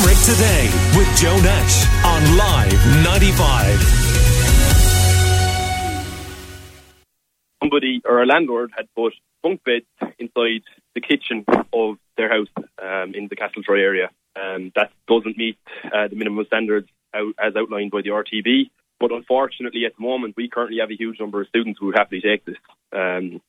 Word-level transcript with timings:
Limerick 0.00 0.18
Today 0.24 0.70
with 0.96 1.08
Joe 1.18 1.36
Nash 1.42 1.84
on 2.06 2.36
Live 2.38 2.86
95. 3.04 3.78
Somebody 7.62 8.00
or 8.06 8.22
a 8.22 8.26
landlord 8.26 8.70
had 8.74 8.86
put 8.96 9.12
bunk 9.42 9.62
beds 9.64 9.84
inside 10.18 10.62
the 10.94 11.02
kitchen 11.02 11.44
of 11.74 11.98
their 12.16 12.30
house 12.30 12.48
um, 12.82 13.14
in 13.14 13.28
the 13.28 13.36
Castletroy 13.36 13.80
area. 13.80 14.08
Um, 14.36 14.72
that 14.74 14.90
doesn't 15.06 15.36
meet 15.36 15.58
uh, 15.84 16.08
the 16.08 16.16
minimum 16.16 16.46
standards 16.46 16.88
out, 17.14 17.34
as 17.38 17.54
outlined 17.54 17.90
by 17.90 18.00
the 18.00 18.08
RTB. 18.10 18.70
But 18.98 19.12
unfortunately, 19.12 19.84
at 19.84 19.96
the 19.96 20.02
moment, 20.02 20.34
we 20.34 20.48
currently 20.48 20.78
have 20.80 20.90
a 20.90 20.96
huge 20.96 21.20
number 21.20 21.42
of 21.42 21.48
students 21.48 21.78
who 21.78 21.86
would 21.86 21.98
happily 21.98 22.22
take 22.22 22.46
this. 22.46 22.56
Um, 22.90 23.42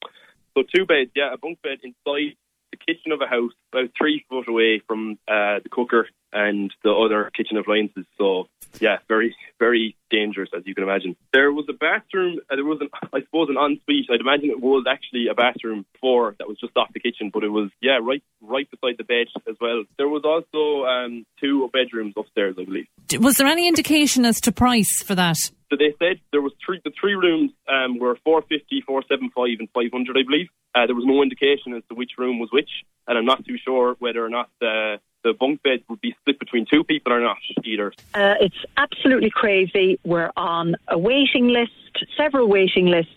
so 0.54 0.64
two 0.64 0.86
beds, 0.86 1.12
yeah, 1.16 1.34
a 1.34 1.38
bunk 1.38 1.62
bed 1.62 1.80
inside 1.82 2.36
the 2.72 2.78
kitchen 2.78 3.14
of 3.14 3.22
a 3.22 3.28
house, 3.28 3.54
about 3.72 3.92
three 3.98 4.26
foot 4.30 4.50
away 4.50 4.82
from 4.86 5.18
uh, 5.30 5.60
the 5.64 5.70
cooker 5.70 6.08
and 6.34 6.74
the 6.84 6.92
other 6.92 7.32
kitchen 7.36 7.58
appliances. 7.58 8.06
So, 8.18 8.48
yeah, 8.80 8.98
very, 9.08 9.36
very 9.60 9.96
dangerous, 10.10 10.50
as 10.56 10.64
you 10.66 10.76
can 10.76 10.84
imagine. 10.84 11.16
There 11.34 11.52
was 11.52 11.66
a 11.70 11.74
bathroom, 11.74 12.40
uh, 12.50 12.56
there 12.56 12.66
was, 12.66 12.80
an, 12.82 12.90
I 13.14 13.22
suppose, 13.22 13.50
an 13.50 13.58
ensuite. 13.58 14.10
I'd 14.12 14.22
imagine 14.22 14.50
it 14.50 14.62
was 14.62 14.86
actually 14.90 15.28
a 15.28 15.34
bathroom 15.34 15.86
before 15.94 16.36
that 16.40 16.48
was 16.48 16.58
just 16.60 16.76
off 16.78 16.92
the 16.94 17.00
kitchen, 17.00 17.32
but 17.34 17.44
it 17.44 17.50
was, 17.50 17.70
yeah, 17.82 18.00
right 18.02 18.24
right 18.42 18.70
beside 18.70 18.98
the 18.98 19.04
bed 19.04 19.28
as 19.48 19.56
well. 19.62 19.84
There 19.98 20.10
was 20.10 20.24
also 20.26 20.86
um, 20.86 21.26
two 21.40 21.70
bedrooms 21.72 22.14
upstairs, 22.18 22.56
I 22.60 22.66
believe. 22.66 22.88
Was 23.20 23.36
there 23.36 23.48
any 23.48 23.68
indication 23.68 24.26
as 24.26 24.42
to 24.42 24.52
price 24.52 25.04
for 25.04 25.16
that? 25.16 25.38
So 25.72 25.78
they 25.78 25.94
said 26.00 26.20
there 26.32 26.42
was 26.42 26.52
three. 26.66 26.82
The 26.84 26.92
three 27.00 27.16
rooms 27.16 27.52
um, 27.70 27.98
were 27.98 28.18
450, 28.26 28.82
475 28.82 29.60
and 29.60 29.70
500, 29.72 30.18
I 30.18 30.24
believe. 30.24 30.50
Uh, 30.76 30.86
there 30.86 30.96
was 30.96 31.06
no 31.06 31.22
indication 31.22 31.74
as 31.74 31.84
to 31.90 31.96
which 31.96 32.12
room 32.18 32.40
was 32.40 32.50
which, 32.52 32.70
and 33.08 33.18
I'm 33.18 33.26
not 33.26 33.46
too 33.46 33.58
sure 33.64 33.96
whether 34.00 34.24
or 34.24 34.30
not 34.30 34.50
the 34.60 35.00
the 35.24 35.34
bunk 35.34 35.62
beds 35.64 35.84
would 35.90 36.02
be 36.02 36.16
split 36.20 36.40
between 36.40 36.66
two 36.66 36.84
people 36.84 37.14
or 37.14 37.22
not 37.22 37.38
either. 37.64 37.94
Uh, 38.14 38.36
it's 38.40 38.64
absolutely 38.78 39.30
crazy. 39.30 40.00
We're 40.04 40.32
on 40.36 40.76
a 40.88 40.98
waiting 40.98 41.48
list, 41.48 41.72
several 42.18 42.48
waiting 42.48 42.88
lists. 42.88 43.14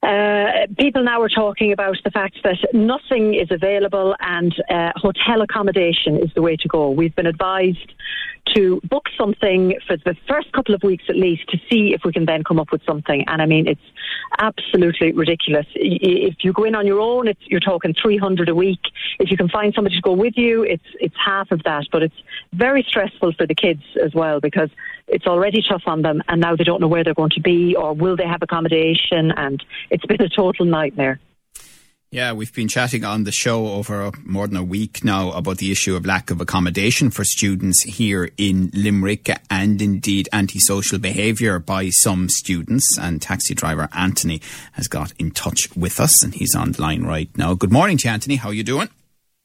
Uh, 0.00 0.66
people 0.78 1.02
now 1.02 1.20
are 1.20 1.28
talking 1.28 1.72
about 1.72 1.96
the 2.04 2.10
fact 2.10 2.36
that 2.44 2.56
nothing 2.72 3.34
is 3.34 3.48
available 3.50 4.14
and 4.20 4.54
uh, 4.70 4.92
hotel 4.94 5.42
accommodation 5.42 6.16
is 6.16 6.30
the 6.34 6.42
way 6.42 6.56
to 6.56 6.68
go. 6.68 6.90
We've 6.90 7.14
been 7.16 7.26
advised 7.26 7.94
to 8.54 8.80
book 8.84 9.06
something 9.18 9.74
for 9.86 9.96
the 9.96 10.14
first 10.28 10.52
couple 10.52 10.74
of 10.74 10.82
weeks 10.82 11.04
at 11.08 11.16
least 11.16 11.48
to 11.48 11.58
see 11.70 11.92
if 11.94 12.02
we 12.04 12.12
can 12.12 12.24
then 12.26 12.44
come 12.44 12.58
up 12.58 12.70
with 12.70 12.82
something. 12.86 13.24
And 13.26 13.42
I 13.42 13.46
mean, 13.46 13.66
it's 13.66 13.80
absolutely 14.38 15.12
ridiculous. 15.12 15.66
If 15.74 16.36
you 16.42 16.52
go 16.52 16.64
in 16.64 16.74
on 16.74 16.86
your 16.86 17.00
own, 17.00 17.32
you're 17.46 17.60
talking 17.60 17.94
300 18.00 18.48
a 18.48 18.54
week. 18.54 18.80
If 19.18 19.30
you 19.30 19.36
can 19.36 19.48
find 19.48 19.74
somebody 19.74 19.96
to 19.96 20.02
go 20.02 20.12
with 20.12 20.34
you, 20.36 20.62
it's, 20.62 20.84
it's 21.00 21.14
half 21.22 21.50
of 21.50 21.62
that. 21.64 21.86
But 21.90 22.04
it's 22.04 22.22
very 22.52 22.84
stressful 22.88 23.32
for 23.32 23.46
the 23.46 23.54
kids 23.54 23.82
as 24.02 24.14
well 24.14 24.40
because 24.40 24.70
it's 25.08 25.26
already 25.26 25.62
tough 25.66 25.82
on 25.86 26.02
them 26.02 26.22
and 26.28 26.40
now 26.40 26.54
they 26.54 26.64
don't 26.64 26.80
know 26.80 26.88
where 26.88 27.02
they're 27.02 27.14
going 27.14 27.30
to 27.30 27.40
be 27.40 27.74
or 27.74 27.94
will 27.94 28.16
they 28.16 28.26
have 28.26 28.42
accommodation 28.42 29.32
and 29.32 29.64
it's 29.90 30.06
been 30.06 30.22
a 30.22 30.28
total 30.28 30.64
nightmare. 30.66 31.20
Yeah, 32.10 32.32
we've 32.32 32.54
been 32.54 32.68
chatting 32.68 33.04
on 33.04 33.24
the 33.24 33.32
show 33.32 33.66
over 33.66 34.10
more 34.24 34.46
than 34.48 34.56
a 34.56 34.62
week 34.62 35.04
now 35.04 35.30
about 35.32 35.58
the 35.58 35.70
issue 35.70 35.94
of 35.94 36.06
lack 36.06 36.30
of 36.30 36.40
accommodation 36.40 37.10
for 37.10 37.22
students 37.22 37.82
here 37.82 38.30
in 38.38 38.70
Limerick 38.72 39.28
and 39.50 39.82
indeed 39.82 40.26
antisocial 40.32 40.98
behaviour 40.98 41.58
by 41.58 41.90
some 41.90 42.30
students. 42.30 42.96
And 42.98 43.20
taxi 43.20 43.52
driver 43.52 43.90
Anthony 43.92 44.40
has 44.72 44.88
got 44.88 45.12
in 45.18 45.32
touch 45.32 45.68
with 45.76 46.00
us 46.00 46.22
and 46.22 46.34
he's 46.34 46.54
on 46.54 46.72
the 46.72 46.80
line 46.80 47.02
right 47.02 47.28
now. 47.36 47.52
Good 47.52 47.72
morning 47.72 47.98
to 47.98 48.08
you, 48.08 48.12
Anthony. 48.14 48.36
How 48.36 48.48
are 48.48 48.54
you 48.54 48.64
doing? 48.64 48.88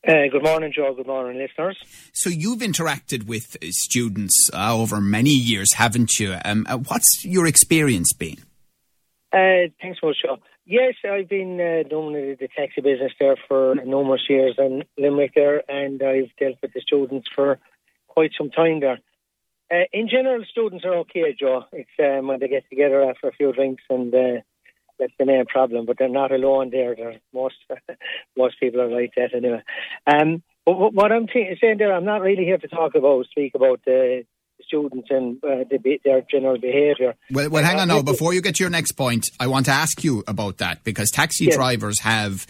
Uh, 0.07 0.27
good 0.31 0.43
morning, 0.43 0.71
Joe. 0.73 0.93
Good 0.93 1.07
morning, 1.07 1.37
listeners. 1.37 1.77
So 2.13 2.29
you've 2.29 2.59
interacted 2.59 3.25
with 3.25 3.57
students 3.71 4.49
uh, 4.53 4.73
over 4.73 5.01
many 5.01 5.31
years, 5.31 5.73
haven't 5.73 6.17
you? 6.17 6.37
Um, 6.45 6.65
uh, 6.69 6.77
what's 6.77 7.25
your 7.25 7.45
experience 7.45 8.13
been? 8.13 8.37
Uh, 9.33 9.73
thanks 9.81 9.99
much, 10.03 10.17
Joe. 10.23 10.37
Yes, 10.65 10.93
I've 11.03 11.27
been 11.27 11.59
uh, 11.59 11.89
doing 11.89 12.37
the 12.39 12.47
taxi 12.55 12.81
business 12.81 13.11
there 13.19 13.35
for 13.47 13.75
numerous 13.83 14.21
years 14.29 14.55
in 14.59 14.83
Limerick 14.97 15.33
there, 15.33 15.63
and 15.69 16.01
I've 16.03 16.35
dealt 16.39 16.57
with 16.61 16.73
the 16.73 16.81
students 16.81 17.27
for 17.33 17.59
quite 18.07 18.31
some 18.37 18.51
time 18.51 18.79
there. 18.79 18.99
Uh, 19.71 19.85
in 19.91 20.07
general, 20.07 20.45
students 20.49 20.85
are 20.85 20.97
okay, 20.99 21.35
Joe. 21.37 21.65
It's 21.71 21.89
um, 21.99 22.27
when 22.27 22.39
they 22.39 22.47
get 22.47 22.69
together 22.69 23.03
after 23.09 23.27
a 23.27 23.31
few 23.31 23.51
drinks, 23.51 23.81
and 23.89 24.13
uh, 24.13 24.41
that's 24.99 25.13
the 25.17 25.25
main 25.25 25.45
problem. 25.45 25.87
But 25.87 25.97
they're 25.97 26.09
not 26.09 26.31
alone 26.31 26.69
there. 26.69 26.95
They're, 26.95 27.19
most 27.33 27.55
most 28.37 28.59
people 28.59 28.81
are 28.81 28.91
like 28.91 29.13
that 29.15 29.33
anyway. 29.33 29.63
Um, 30.05 30.43
but 30.65 30.93
what 30.93 31.11
I'm 31.11 31.25
t- 31.27 31.57
saying 31.59 31.79
there, 31.79 31.93
I'm 31.93 32.05
not 32.05 32.21
really 32.21 32.45
here 32.45 32.59
to 32.59 32.67
talk 32.67 32.93
about, 32.93 33.25
speak 33.25 33.55
about 33.55 33.81
the 33.83 34.25
students 34.65 35.07
and 35.09 35.37
uh, 35.43 35.63
the, 35.69 35.99
their 36.03 36.21
general 36.29 36.57
behaviour. 36.57 37.15
Well, 37.31 37.49
well, 37.49 37.63
hang 37.63 37.79
on 37.79 37.87
now. 37.87 38.01
Before 38.01 38.33
you 38.33 38.41
get 38.41 38.55
to 38.55 38.63
your 38.63 38.69
next 38.69 38.93
point, 38.93 39.29
I 39.39 39.47
want 39.47 39.65
to 39.65 39.71
ask 39.71 40.03
you 40.03 40.23
about 40.27 40.57
that 40.57 40.83
because 40.83 41.09
taxi 41.11 41.45
yes. 41.45 41.55
drivers 41.55 41.99
have 42.01 42.47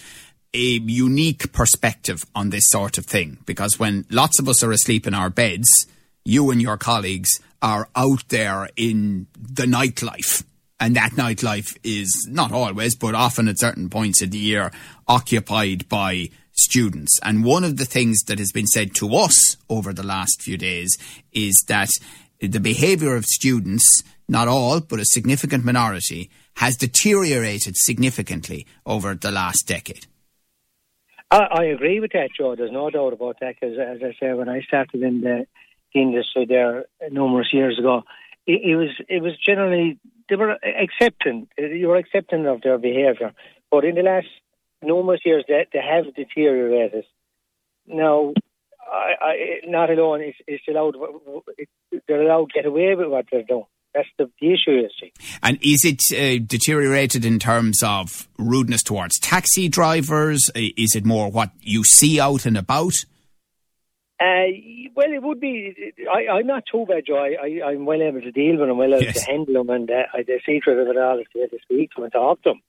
a 0.53 0.79
unique 0.79 1.51
perspective 1.51 2.23
on 2.35 2.49
this 2.49 2.69
sort 2.69 2.97
of 2.97 3.05
thing. 3.05 3.39
Because 3.45 3.79
when 3.79 4.05
lots 4.09 4.39
of 4.39 4.47
us 4.47 4.63
are 4.63 4.71
asleep 4.71 5.07
in 5.07 5.13
our 5.13 5.29
beds, 5.29 5.87
you 6.23 6.51
and 6.51 6.61
your 6.61 6.77
colleagues 6.77 7.39
are 7.61 7.89
out 7.95 8.27
there 8.29 8.69
in 8.75 9.27
the 9.37 9.63
nightlife. 9.63 10.43
And 10.79 10.95
that 10.95 11.11
nightlife 11.11 11.77
is 11.83 12.27
not 12.29 12.51
always, 12.51 12.95
but 12.95 13.15
often 13.15 13.47
at 13.47 13.59
certain 13.59 13.89
points 13.89 14.21
of 14.21 14.31
the 14.31 14.37
year, 14.37 14.71
occupied 15.07 15.87
by 15.87 16.29
students. 16.53 17.19
And 17.23 17.43
one 17.43 17.63
of 17.63 17.77
the 17.77 17.85
things 17.85 18.23
that 18.23 18.39
has 18.39 18.51
been 18.51 18.67
said 18.67 18.95
to 18.95 19.15
us 19.15 19.57
over 19.69 19.93
the 19.93 20.03
last 20.03 20.41
few 20.41 20.57
days 20.57 20.97
is 21.31 21.63
that 21.67 21.89
the 22.39 22.59
behaviour 22.59 23.15
of 23.15 23.25
students, 23.25 24.03
not 24.27 24.47
all, 24.47 24.81
but 24.81 24.99
a 24.99 25.05
significant 25.05 25.65
minority, 25.65 26.29
has 26.57 26.77
deteriorated 26.77 27.75
significantly 27.75 28.67
over 28.85 29.15
the 29.15 29.31
last 29.31 29.67
decade. 29.67 30.05
I, 31.31 31.47
I 31.51 31.63
agree 31.65 31.99
with 31.99 32.11
that, 32.11 32.29
Joe. 32.37 32.55
There's 32.55 32.71
no 32.71 32.89
doubt 32.89 33.13
about 33.13 33.39
that. 33.41 33.55
Because 33.59 33.77
as 33.79 34.01
I 34.03 34.13
said, 34.19 34.37
when 34.37 34.49
I 34.49 34.61
started 34.61 35.01
in 35.01 35.21
the 35.21 35.47
industry 35.95 36.45
there 36.47 36.85
numerous 37.11 37.47
years 37.51 37.79
ago, 37.79 38.03
it, 38.45 38.61
it 38.63 38.75
was 38.75 38.89
it 39.09 39.21
was 39.23 39.33
generally 39.43 39.99
they 40.29 40.35
were 40.35 40.57
accepting 40.63 41.47
you 41.57 41.87
were 41.87 41.97
accepting 41.97 42.45
of 42.45 42.61
their 42.61 42.77
behaviour. 42.77 43.33
But 43.71 43.85
in 43.85 43.95
the 43.95 44.03
last 44.03 44.27
numerous 44.83 45.21
years 45.25 45.45
that 45.47 45.67
they, 45.73 45.79
have 45.79 46.13
deteriorated. 46.15 47.05
Now, 47.87 48.33
I, 48.81 49.13
I, 49.21 49.35
not 49.65 49.89
alone 49.89 50.21
is, 50.23 50.35
is 50.47 50.61
allowed. 50.69 50.95
They're 52.07 52.21
allowed 52.21 52.49
to 52.49 52.53
get 52.53 52.65
away 52.65 52.95
with 52.95 53.07
what 53.07 53.25
they're 53.31 53.43
doing. 53.43 53.65
That's 53.93 54.07
the, 54.17 54.29
the 54.41 54.53
issue, 54.53 54.71
you 54.71 54.89
see. 54.99 55.13
And 55.43 55.59
is 55.61 55.85
it 55.85 56.01
uh, 56.13 56.43
deteriorated 56.45 57.25
in 57.25 57.37
terms 57.37 57.81
of 57.83 58.27
rudeness 58.39 58.81
towards 58.81 59.19
taxi 59.19 59.69
drivers? 59.69 60.49
Is 60.55 60.95
it 60.95 61.05
more 61.05 61.29
what 61.29 61.51
you 61.61 61.83
see 61.83 62.19
out 62.19 62.45
and 62.45 62.57
about? 62.57 62.93
Uh, 64.19 64.49
well, 64.95 65.11
it 65.11 65.21
would 65.21 65.39
be. 65.39 65.93
I, 66.11 66.39
am 66.39 66.47
not 66.47 66.63
too 66.71 66.85
bad, 66.87 67.03
Joe. 67.05 67.17
I, 67.17 67.71
am 67.73 67.85
well 67.85 68.01
able 68.01 68.21
to 68.21 68.31
deal 68.31 68.57
with 68.57 68.67
them, 68.67 68.77
well 68.77 68.93
able 68.93 69.03
yes. 69.03 69.25
to 69.25 69.31
handle 69.31 69.63
them, 69.63 69.69
and 69.69 69.91
uh, 69.91 70.03
I 70.13 70.23
see 70.45 70.59
through 70.59 70.89
it 70.89 70.97
all 70.97 71.17
to 71.17 71.59
speak 71.63 71.91
to 71.91 71.95
them 71.97 72.03
and 72.05 72.13
talk 72.13 72.41
to 72.43 72.51
them 72.51 72.61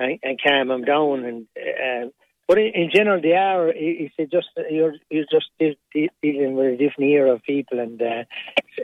and, 0.00 0.18
and 0.22 0.40
calm 0.42 0.68
them 0.68 0.84
down. 0.84 1.24
And 1.24 1.46
uh, 1.56 2.08
but 2.48 2.58
in, 2.58 2.72
in, 2.74 2.90
general, 2.92 3.20
they 3.20 3.34
are. 3.34 3.68
It's 3.68 4.14
just 4.32 4.48
you're 4.70 4.94
you're 5.10 5.26
just 5.30 5.50
dealing 5.58 6.56
with 6.56 6.74
a 6.74 6.76
different 6.76 7.10
era 7.10 7.34
of 7.34 7.42
people, 7.42 7.78
and 7.78 8.00
uh, 8.00 8.24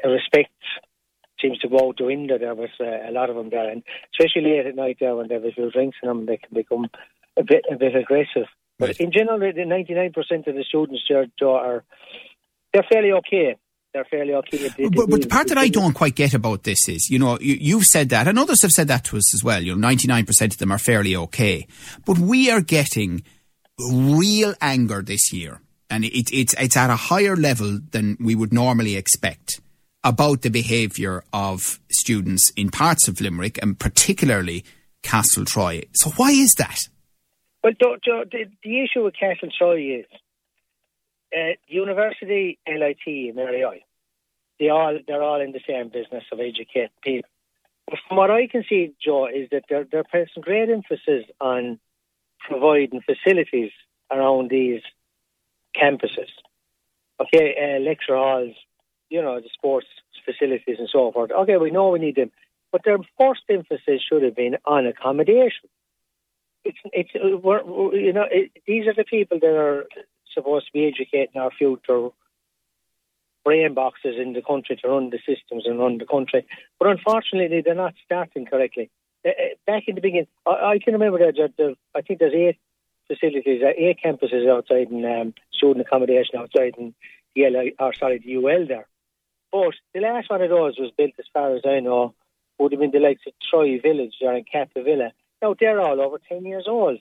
respect 0.08 0.52
seems 1.40 1.58
to 1.58 1.68
go 1.68 1.88
out 1.88 1.98
the 1.98 2.04
window. 2.04 2.38
There 2.38 2.54
was 2.54 2.70
uh, 2.80 3.08
a 3.08 3.12
lot 3.12 3.30
of 3.30 3.36
them 3.36 3.50
there, 3.50 3.68
and 3.68 3.82
especially 4.14 4.42
late 4.50 4.66
at 4.66 4.76
night 4.76 4.98
there 5.00 5.16
when 5.16 5.28
there 5.28 5.40
was 5.40 5.52
a 5.52 5.54
few 5.54 5.70
drinks 5.70 5.98
in 6.02 6.08
them, 6.08 6.26
they 6.26 6.36
can 6.36 6.54
become 6.54 6.86
a 7.36 7.42
bit 7.42 7.64
a 7.70 7.76
bit 7.76 7.96
aggressive. 7.96 8.48
But 8.78 8.88
right. 8.88 9.00
in 9.00 9.10
general, 9.10 9.38
the 9.40 9.64
ninety 9.64 9.94
nine 9.94 10.12
percent 10.12 10.46
of 10.46 10.54
the 10.54 10.64
students 10.64 11.02
there 11.08 11.26
are 11.42 11.84
they're 12.72 12.86
fairly 12.90 13.12
okay 13.12 13.56
they're 13.96 14.04
fairly 14.04 14.34
okay. 14.34 14.68
They, 14.76 14.88
but, 14.88 15.08
but 15.08 15.22
the 15.22 15.26
part 15.26 15.48
that 15.48 15.56
I 15.56 15.68
don't 15.68 15.94
quite 15.94 16.14
get 16.14 16.34
about 16.34 16.64
this 16.64 16.86
is, 16.86 17.08
you 17.08 17.18
know, 17.18 17.38
you, 17.40 17.78
have 17.78 17.86
said 17.86 18.10
that, 18.10 18.28
and 18.28 18.38
others 18.38 18.60
have 18.60 18.70
said 18.70 18.88
that 18.88 19.04
to 19.04 19.16
us 19.16 19.34
as 19.34 19.42
well. 19.42 19.62
You 19.62 19.74
know, 19.74 19.80
ninety 19.80 20.06
nine 20.06 20.26
percent 20.26 20.52
of 20.52 20.58
them 20.58 20.70
are 20.70 20.78
fairly 20.78 21.16
okay, 21.16 21.66
but 22.04 22.18
we 22.18 22.50
are 22.50 22.60
getting 22.60 23.22
real 23.90 24.54
anger 24.60 25.00
this 25.00 25.32
year, 25.32 25.62
and 25.88 26.04
it, 26.04 26.30
it's 26.30 26.54
it's 26.54 26.76
at 26.76 26.90
a 26.90 26.96
higher 26.96 27.36
level 27.36 27.80
than 27.90 28.18
we 28.20 28.34
would 28.34 28.52
normally 28.52 28.96
expect 28.96 29.60
about 30.04 30.42
the 30.42 30.50
behaviour 30.50 31.24
of 31.32 31.80
students 31.90 32.52
in 32.54 32.70
parts 32.70 33.08
of 33.08 33.20
Limerick 33.20 33.58
and 33.62 33.78
particularly 33.78 34.62
Castletroy. 35.02 35.88
So 35.94 36.10
why 36.10 36.30
is 36.32 36.54
that? 36.58 36.78
Well, 37.64 37.72
the, 37.80 38.44
the 38.62 38.84
issue 38.84 39.04
with 39.04 39.14
Castletroy 39.20 40.00
is 40.00 40.06
uh, 41.36 41.54
university, 41.66 42.58
LIT, 42.66 43.06
and 43.06 43.36
RAI, 43.36 43.84
they 44.58 44.68
all 44.68 44.98
they're 45.06 45.22
all 45.22 45.40
in 45.40 45.52
the 45.52 45.60
same 45.66 45.88
business 45.88 46.24
of 46.32 46.40
educating 46.40 46.88
people. 47.02 47.28
But 47.88 47.98
from 48.08 48.16
what 48.16 48.30
I 48.30 48.46
can 48.46 48.64
see, 48.68 48.94
Joe, 49.04 49.26
is 49.26 49.48
that 49.50 49.64
they're 49.68 49.86
they're 49.90 50.04
putting 50.04 50.42
great 50.42 50.70
emphasis 50.70 51.24
on 51.40 51.78
providing 52.40 53.02
facilities 53.02 53.70
around 54.10 54.50
these 54.50 54.82
campuses. 55.74 56.30
Okay, 57.20 57.54
uh, 57.60 57.80
lecture 57.80 58.16
halls, 58.16 58.54
you 59.08 59.22
know, 59.22 59.40
the 59.40 59.48
sports 59.52 59.86
facilities 60.24 60.76
and 60.78 60.88
so 60.90 61.12
forth. 61.12 61.30
Okay, 61.30 61.56
we 61.56 61.70
know 61.70 61.90
we 61.90 61.98
need 61.98 62.16
them, 62.16 62.30
but 62.72 62.82
their 62.84 62.98
first 63.18 63.42
emphasis 63.48 64.02
should 64.06 64.22
have 64.22 64.36
been 64.36 64.56
on 64.64 64.86
accommodation. 64.86 65.68
It's, 66.64 66.78
it's, 66.92 67.10
we're, 67.14 67.64
we're, 67.64 67.94
you 67.94 68.12
know, 68.12 68.26
it, 68.30 68.50
these 68.66 68.86
are 68.86 68.94
the 68.94 69.04
people 69.04 69.38
that 69.40 69.56
are 69.56 69.86
supposed 70.36 70.66
to 70.66 70.72
be 70.72 70.86
educating 70.86 71.40
our 71.40 71.50
future 71.50 72.10
brain 73.44 73.74
boxes 73.74 74.16
in 74.20 74.32
the 74.32 74.42
country 74.42 74.76
to 74.76 74.88
run 74.88 75.10
the 75.10 75.18
systems 75.18 75.64
and 75.66 75.78
run 75.78 75.98
the 75.98 76.04
country. 76.04 76.44
But 76.78 76.88
unfortunately, 76.88 77.62
they're 77.64 77.74
not 77.74 77.94
starting 78.04 78.44
correctly. 78.44 78.90
Uh, 79.24 79.30
uh, 79.30 79.54
back 79.66 79.84
in 79.86 79.94
the 79.94 80.00
beginning, 80.00 80.26
I, 80.44 80.78
can 80.82 80.94
remember 80.94 81.18
that, 81.18 81.52
that 81.56 81.76
I 81.94 82.00
think 82.02 82.18
there's 82.18 82.34
eight 82.34 82.58
facilities, 83.06 83.62
uh, 83.62 83.72
eight 83.76 83.98
campuses 84.04 84.50
outside 84.50 84.90
in 84.90 85.04
um, 85.04 85.34
student 85.52 85.86
accommodation 85.86 86.38
outside 86.38 86.74
in 86.76 86.94
the 87.34 87.48
LI, 87.48 87.74
or 87.78 87.94
sorry, 87.94 88.18
the 88.18 88.36
UL 88.36 88.66
there. 88.66 88.88
But 89.52 89.74
the 89.94 90.00
last 90.00 90.28
one 90.28 90.42
of 90.42 90.50
those 90.50 90.76
was 90.78 90.90
built, 90.96 91.12
as 91.18 91.26
far 91.32 91.54
as 91.54 91.62
I 91.64 91.80
know, 91.80 92.14
would 92.58 92.72
have 92.72 92.80
been 92.80 92.90
the 92.90 92.98
likes 92.98 93.22
of 93.26 93.32
Troy 93.48 93.80
Village 93.80 94.14
or 94.22 94.34
in 94.34 94.44
Villa. 94.74 95.12
Now 95.40 95.54
they're 95.58 95.80
all 95.80 96.00
over 96.00 96.18
ten 96.28 96.44
years 96.44 96.66
old. 96.66 96.98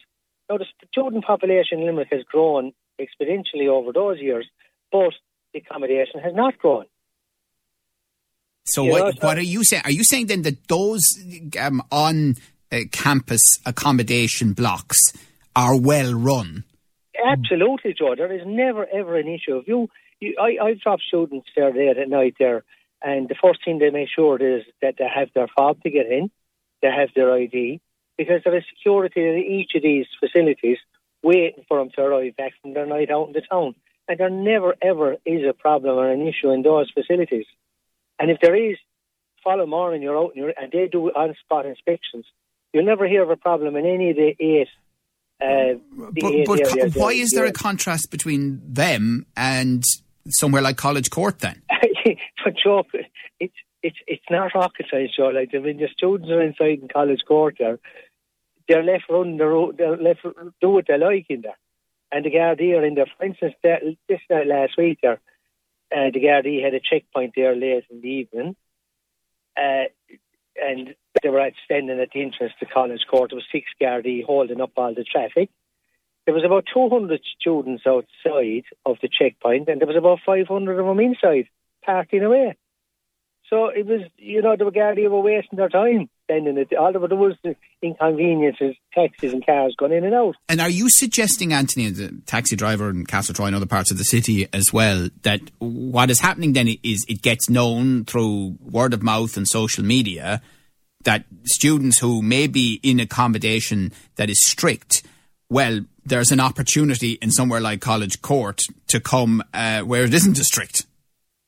Now 0.50 0.58
the 0.58 0.66
student 0.92 1.26
population 1.26 1.80
in 1.80 1.86
Limerick 1.88 2.10
has 2.12 2.24
grown 2.24 2.74
exponentially 3.00 3.68
over 3.68 3.92
those 3.92 4.20
years, 4.20 4.48
but 4.92 5.14
the 5.54 5.60
accommodation 5.60 6.20
has 6.22 6.34
not 6.34 6.58
grown. 6.58 6.86
So 8.66 8.84
you 8.84 8.92
what, 8.92 9.00
know, 9.00 9.12
so 9.12 9.28
what 9.28 9.38
are 9.38 9.44
you 9.44 9.64
saying? 9.64 9.84
Are 9.86 9.92
you 9.92 10.04
saying 10.04 10.28
then 10.28 10.42
that 10.42 10.68
those 10.68 11.02
um, 11.60 11.84
on 11.92 12.36
uh, 12.72 12.80
campus 12.92 13.42
accommodation 13.66 14.54
blocks 14.54 14.98
are 15.56 15.80
well 15.80 16.14
run? 16.14 16.64
Absolutely, 17.24 17.94
Joe. 17.98 18.16
There 18.16 18.34
is 18.34 18.42
never 18.46 18.86
ever 18.92 19.18
an 19.18 19.28
issue. 19.28 19.58
If 19.58 19.68
you, 19.68 19.90
you 20.20 20.36
I, 20.40 20.58
I 20.64 20.74
drop 20.82 21.00
students 21.08 21.48
there 21.56 21.74
late 21.74 21.98
at 21.98 22.10
night 22.10 22.36
there, 22.40 22.64
and 23.04 23.30
the 23.30 23.36
first 23.36 23.64
thing 23.64 23.78
they 23.78 23.92
make 23.92 24.10
sure 24.14 24.42
is 24.42 24.64
that 24.82 24.96
they 24.98 25.08
have 25.14 25.30
their 25.36 25.48
fob 25.56 25.82
to 25.84 25.90
get 25.92 26.08
in, 26.08 26.32
they 26.82 26.90
have 26.90 27.10
their 27.16 27.32
ID, 27.34 27.82
because 28.18 28.42
there 28.44 28.58
is 28.58 28.64
security 28.76 29.22
in 29.22 29.38
each 29.38 29.72
of 29.76 29.84
these 29.84 30.08
facilities 30.20 30.78
waiting 31.26 31.66
for 31.68 31.80
them 31.80 31.90
to 31.96 32.02
arrive 32.02 32.38
back 32.38 32.54
from 32.62 32.74
their 32.74 32.86
night 32.86 33.10
out 33.10 33.28
in 33.28 33.34
the 33.34 33.42
town. 33.42 33.76
And 34.08 34.20
there 34.20 34.30
never 34.30 34.76
ever 34.82 35.14
is 35.26 35.42
a 35.50 35.54
problem 35.54 35.98
or 35.98 36.10
an 36.12 36.22
issue 36.22 36.52
in 36.52 36.62
those 36.62 36.92
facilities. 36.94 37.48
And 38.20 38.30
if 38.30 38.38
there 38.42 38.56
is, 38.56 38.78
follow 39.44 39.66
more 39.66 39.94
and 39.94 40.04
you're 40.04 40.18
out 40.18 40.32
and, 40.36 40.38
you're, 40.38 40.54
and 40.56 40.72
they 40.72 40.88
do 40.92 41.10
on 41.10 41.36
spot 41.44 41.66
inspections. 41.66 42.26
You'll 42.72 42.86
never 42.86 43.08
hear 43.08 43.24
of 43.24 43.30
a 43.30 43.36
problem 43.36 43.76
in 43.76 43.86
any 43.86 44.12
of 44.12 44.16
the 44.18 44.36
eight. 44.40 44.68
Uh, 45.42 45.80
but, 45.92 46.46
but 46.46 46.64
co- 46.64 47.00
why 47.00 47.12
is 47.12 47.32
there 47.32 47.46
a 47.46 47.52
contrast 47.52 48.10
between 48.10 48.62
them 48.66 49.26
and 49.36 49.84
somewhere 50.30 50.62
like 50.62 50.78
College 50.78 51.10
Court 51.10 51.40
then? 51.40 51.62
but 52.44 52.54
Joe, 52.64 52.84
it's 53.40 53.54
it's 53.84 53.98
it's 54.08 54.24
not 54.30 54.52
rocket 54.56 54.86
science, 54.90 55.12
Joe. 55.16 55.28
Like 55.28 55.50
I 55.54 55.60
mean, 55.60 55.78
the 55.78 55.90
students 55.94 56.30
are 56.30 56.42
inside 56.42 56.80
in 56.82 56.88
College 56.88 57.22
Court 57.28 57.56
there. 57.60 57.80
They're 58.68 58.84
left 58.84 59.06
running 59.10 59.38
the 59.38 59.46
road. 59.46 59.78
They're 59.78 59.98
left 59.98 60.26
do 60.62 60.70
what 60.70 60.86
they 60.88 60.98
like 60.98 61.28
in 61.30 61.42
there. 61.42 61.58
And 62.12 62.26
the 62.26 62.32
Gardaí 62.32 62.78
are 62.78 62.86
in 62.86 62.96
there. 62.96 63.12
For 63.18 63.26
instance, 63.26 63.54
this 63.62 64.20
night 64.30 64.48
last 64.48 64.78
week 64.78 65.00
there, 65.02 65.20
uh, 65.92 66.10
the 66.14 66.20
Gardaí 66.20 66.64
had 66.64 66.74
a 66.74 66.80
checkpoint 66.80 67.34
there 67.36 67.56
late 67.56 67.86
in 67.90 68.02
the 68.02 68.08
evening, 68.08 68.56
uh, 69.58 69.86
and 70.56 70.96
they 71.22 71.30
were 71.30 71.50
standing 71.66 72.00
at 72.00 72.10
the 72.14 72.22
entrance 72.22 72.54
to 72.60 72.66
College 72.66 73.06
Court. 73.10 73.32
There 73.32 73.38
was 73.38 73.46
six 73.52 73.66
Gardaí 73.82 74.24
holding 74.24 74.62
up 74.62 74.72
all 74.76 74.94
the 74.94 75.04
traffic. 75.04 75.50
There 76.26 76.34
was 76.34 76.44
about 76.44 76.66
200 76.74 77.22
students 77.40 77.84
outside 77.86 78.66
of 78.86 78.98
the 79.02 79.10
checkpoint, 79.10 79.70
and 79.70 79.80
there 79.80 79.88
was 79.88 79.98
about 79.98 80.20
500 80.26 80.80
of 80.80 80.86
them 80.86 81.00
inside, 81.00 81.48
parking 81.84 82.24
away. 82.24 82.56
So 83.50 83.68
it 83.68 83.86
was, 83.86 84.02
you 84.18 84.42
know, 84.42 84.56
the 84.56 84.66
Gardaí 84.66 85.08
were 85.10 85.22
wasting 85.22 85.58
their 85.58 85.70
time 85.70 86.10
spending 86.26 86.58
it. 86.58 86.76
All 86.76 86.96
of 86.96 87.04
it 87.04 87.16
was 87.16 87.36
inconveniences, 87.82 88.76
taxis 88.94 89.34
and 89.34 89.46
cars 89.46 89.76
going 89.78 89.94
in 89.94 90.04
and 90.04 90.14
out. 90.14 90.36
And 90.50 90.60
are 90.60 90.70
you 90.70 90.90
suggesting, 90.90 91.54
Anthony, 91.54 91.90
the 91.90 92.22
taxi 92.26 92.56
driver 92.56 92.90
in 92.90 93.06
Castletroy 93.06 93.48
and 93.48 93.56
other 93.56 93.66
parts 93.66 93.92
of 93.92 93.98
the 93.98 94.04
city 94.04 94.48
as 94.52 94.74
well, 94.74 95.10
that 95.24 95.42
what 95.60 96.10
is 96.10 96.20
happening 96.20 96.54
then 96.54 96.68
is 96.84 97.06
it 97.08 97.22
gets 97.22 97.50
known 97.50 98.06
through 98.06 98.58
word 98.62 98.94
of 98.94 99.04
mouth 99.04 99.38
and 99.38 99.48
social 99.48 99.84
media 99.84 100.42
that 101.04 101.26
students 101.46 102.00
who 102.00 102.22
may 102.22 102.48
be 102.48 102.80
in 102.82 103.00
accommodation 103.00 103.92
that 104.16 104.30
is 104.30 104.44
strict, 104.44 105.04
well, 105.50 105.82
there's 106.04 106.32
an 106.32 106.40
opportunity 106.40 107.14
in 107.22 107.32
somewhere 107.32 107.62
like 107.62 107.80
College 107.80 108.22
Court 108.22 108.62
to 108.88 109.00
come 109.00 109.44
uh, 109.54 109.82
where 109.82 110.04
it 110.04 110.14
isn't 110.14 110.40
as 110.40 110.48
strict. 110.48 110.86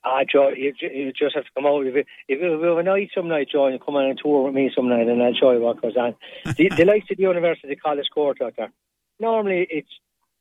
Ah, 0.10 0.24
Joe, 0.24 0.52
you, 0.56 0.74
you 0.80 1.12
just 1.12 1.36
have 1.36 1.44
to 1.44 1.50
come 1.54 1.66
out. 1.66 1.86
If, 1.86 1.94
you, 1.94 2.06
if 2.30 2.42
you 2.42 2.62
have 2.64 2.78
a 2.78 2.84
night 2.84 3.10
some 3.14 3.28
night, 3.28 3.50
Joe, 3.52 3.68
you 3.68 3.78
come 3.78 3.98
on 3.98 4.10
a 4.10 4.16
tour 4.16 4.44
with 4.44 4.54
me 4.54 4.72
some 4.74 4.88
night 4.88 5.10
and 5.10 5.22
I'll 5.22 5.34
show 5.34 5.52
you 5.52 5.60
what 5.60 5.82
goes 5.82 5.98
on. 5.98 6.16
the, 6.56 6.70
the 6.70 6.86
likes 6.86 7.12
of 7.12 7.18
the 7.18 7.24
University 7.24 7.76
College 7.76 8.08
Court 8.14 8.42
out 8.42 8.54
there, 8.56 8.72
normally 9.20 9.68
it's 9.70 9.90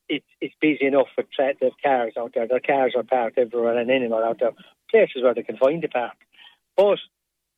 it's 0.08 0.26
it's 0.40 0.54
busy 0.60 0.86
enough 0.86 1.08
for 1.16 1.24
tra- 1.34 1.54
there's 1.60 1.72
cars 1.82 2.12
out 2.16 2.30
there. 2.32 2.46
Their 2.46 2.60
cars 2.60 2.92
are 2.96 3.02
parked 3.02 3.38
everywhere 3.38 3.76
and 3.76 3.90
anywhere 3.90 4.24
out 4.24 4.38
there, 4.38 4.52
places 4.88 5.24
where 5.24 5.34
they 5.34 5.42
can 5.42 5.56
find 5.56 5.82
the 5.82 5.88
park. 5.88 6.14
But 6.76 6.98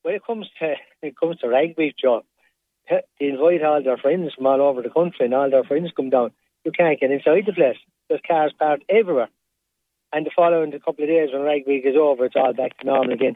when 0.01 0.15
it 0.15 0.25
comes 0.27 0.47
to 0.61 0.67
when 0.67 0.77
it 1.11 1.21
comes 1.21 1.37
to 1.41 1.49
rugby, 1.49 1.95
Joe, 2.01 2.25
they 2.89 3.03
invite 3.21 3.63
all 3.63 3.83
their 3.83 3.99
friends 3.99 4.33
from 4.33 4.47
all 4.47 4.63
over 4.63 4.81
the 4.81 4.89
country 4.89 5.27
and 5.27 5.35
all 5.35 5.51
their 5.51 5.65
friends 5.65 5.93
come 5.95 6.09
down. 6.09 6.31
You 6.65 6.73
can't 6.73 6.99
get 6.99 7.11
inside 7.11 7.45
the 7.45 7.53
place. 7.53 7.77
There's 8.09 8.23
cars 8.27 8.55
parked 8.59 8.85
everywhere 8.89 9.29
and 10.13 10.25
the 10.25 10.31
following 10.35 10.73
couple 10.73 11.05
of 11.05 11.09
days 11.09 11.31
when 11.33 11.43
rugby 11.43 11.65
week 11.67 11.85
is 11.85 11.97
over, 12.01 12.25
it's 12.25 12.37
all 12.37 12.53
back 12.53 12.79
to 12.79 12.87
normal 12.87 13.13
again. 13.13 13.35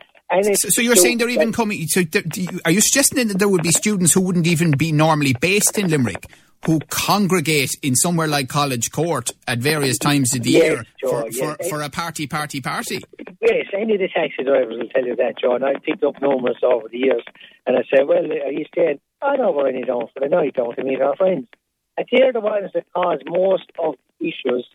So, 0.54 0.70
so, 0.70 0.80
you're 0.80 0.96
saying 0.96 1.18
they're 1.18 1.28
even 1.28 1.52
coming? 1.52 1.86
So 1.88 2.00
you, 2.00 2.60
are 2.64 2.70
you 2.70 2.80
suggesting 2.80 3.28
that 3.28 3.38
there 3.38 3.48
would 3.48 3.62
be 3.62 3.70
students 3.70 4.14
who 4.14 4.22
wouldn't 4.22 4.46
even 4.46 4.70
be 4.70 4.90
normally 4.90 5.34
based 5.38 5.76
in 5.76 5.90
Limerick? 5.90 6.26
Who 6.64 6.78
congregate 6.88 7.72
in 7.82 7.96
somewhere 7.96 8.28
like 8.28 8.48
College 8.48 8.92
Court 8.92 9.32
at 9.48 9.58
various 9.58 9.98
times 9.98 10.32
of 10.34 10.44
the 10.44 10.52
yes, 10.52 10.62
year 10.62 10.84
for, 11.02 11.24
yes. 11.28 11.36
for, 11.36 11.56
for, 11.68 11.82
a 11.82 11.90
party, 11.90 12.28
party, 12.28 12.60
party? 12.60 13.00
Yes, 13.40 13.66
any 13.76 13.94
of 13.94 14.00
the 14.00 14.08
taxi 14.08 14.44
drivers 14.44 14.78
will 14.78 14.88
tell 14.88 15.04
you 15.04 15.16
that, 15.16 15.40
John. 15.42 15.64
I've 15.64 15.82
picked 15.82 16.04
up 16.04 16.22
numerous 16.22 16.58
over 16.62 16.88
the 16.88 16.98
years, 16.98 17.24
and 17.66 17.76
I 17.76 17.82
say, 17.92 18.04
"Well, 18.04 18.24
are 18.24 18.52
you 18.52 18.64
staying?" 18.72 19.00
Oh, 19.20 19.26
I 19.26 19.36
don't 19.36 19.46
know 19.46 19.52
we're 19.52 19.68
only 19.68 19.82
I 19.82 19.86
know 19.86 20.08
the 20.14 20.28
night, 20.28 20.54
down 20.54 20.76
to 20.76 20.84
meet 20.84 21.02
our 21.02 21.16
friends. 21.16 21.48
And 21.98 22.06
they're 22.10 22.32
the 22.32 22.40
ones 22.40 22.70
that 22.74 22.86
cause 22.94 23.18
most 23.26 23.70
of 23.78 23.96
the 24.20 24.28
issues 24.28 24.66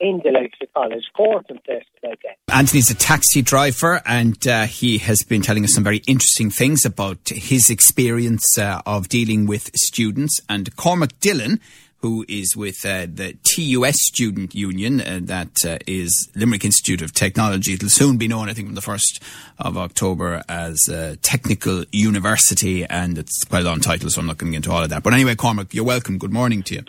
in 0.00 0.20
the 0.24 0.30
likes 0.30 0.58
of 0.62 0.72
College 0.74 1.04
Court 1.16 1.46
and 1.48 1.62
places 1.64 1.86
like 2.02 2.20
that. 2.22 2.54
Anthony's 2.54 2.90
a 2.90 2.94
taxi 2.94 3.42
driver 3.42 4.00
and 4.06 4.46
uh, 4.46 4.66
he 4.66 4.98
has 4.98 5.22
been 5.22 5.42
telling 5.42 5.64
us 5.64 5.74
some 5.74 5.84
very 5.84 6.02
interesting 6.06 6.50
things 6.50 6.84
about 6.84 7.28
his 7.28 7.68
experience 7.70 8.58
uh, 8.58 8.80
of 8.86 9.08
dealing 9.08 9.46
with 9.46 9.70
students. 9.74 10.40
And 10.48 10.74
Cormac 10.76 11.18
Dillon, 11.20 11.60
who 12.00 12.24
is 12.28 12.56
with 12.56 12.84
uh, 12.84 13.06
the 13.12 13.36
TUS 13.42 13.96
Student 13.98 14.54
Union, 14.54 15.00
uh, 15.00 15.18
that 15.22 15.56
uh, 15.66 15.78
is 15.86 16.30
Limerick 16.36 16.64
Institute 16.64 17.02
of 17.02 17.12
Technology. 17.12 17.74
It'll 17.74 17.88
soon 17.88 18.18
be 18.18 18.28
known, 18.28 18.48
I 18.48 18.54
think, 18.54 18.68
from 18.68 18.76
the 18.76 18.80
1st 18.80 19.20
of 19.58 19.76
October 19.76 20.42
as 20.48 20.78
uh, 20.88 21.16
Technical 21.22 21.84
University, 21.90 22.84
and 22.84 23.18
it's 23.18 23.42
quite 23.44 23.62
a 23.62 23.64
long 23.64 23.80
title, 23.80 24.10
so 24.10 24.20
I'm 24.20 24.26
not 24.26 24.38
going 24.38 24.52
to 24.52 24.56
get 24.58 24.66
into 24.66 24.70
all 24.70 24.84
of 24.84 24.90
that. 24.90 25.02
But 25.02 25.12
anyway, 25.12 25.34
Cormac, 25.34 25.74
you're 25.74 25.84
welcome. 25.84 26.18
Good 26.18 26.32
morning 26.32 26.62
to 26.64 26.76
you. 26.76 26.82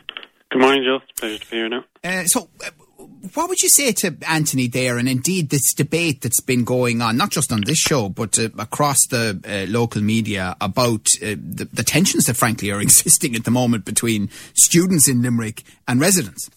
Good 0.51 0.61
morning, 0.61 0.83
Joe. 0.83 0.99
Pleasure 1.17 1.39
to 1.39 1.49
be 1.49 1.57
here 1.57 1.69
now. 1.69 1.85
Uh, 2.03 2.25
so, 2.25 2.49
what 3.33 3.49
would 3.49 3.61
you 3.61 3.69
say 3.69 3.91
to 3.91 4.15
Anthony 4.27 4.67
there, 4.67 4.97
and 4.97 5.09
indeed 5.09 5.49
this 5.49 5.73
debate 5.73 6.21
that's 6.21 6.41
been 6.41 6.63
going 6.63 7.01
on, 7.01 7.17
not 7.17 7.31
just 7.31 7.51
on 7.51 7.61
this 7.65 7.77
show, 7.77 8.09
but 8.09 8.39
uh, 8.39 8.49
across 8.57 8.97
the 9.09 9.39
uh, 9.47 9.71
local 9.71 10.01
media 10.01 10.55
about 10.61 11.07
uh, 11.21 11.35
the, 11.35 11.67
the, 11.71 11.83
tensions 11.83 12.25
that, 12.25 12.37
frankly, 12.37 12.71
are 12.71 12.81
existing 12.89 13.35
at 13.35 13.43
the 13.43 13.51
moment 13.51 13.85
between 13.85 14.29
students 14.53 15.09
in 15.09 15.21
Limerick 15.21 15.63
and 15.87 15.99
residents? 15.99 16.49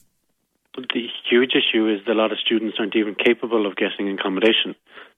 The 0.77 1.07
huge 1.29 1.53
issue 1.53 1.89
is 1.89 2.01
that 2.07 2.13
a 2.13 2.15
lot 2.15 2.33
of 2.33 2.39
students 2.39 2.77
aren't 2.79 2.97
even 2.97 3.15
capable 3.15 3.67
of 3.67 3.77
getting 3.77 4.09
accommodation. 4.09 4.75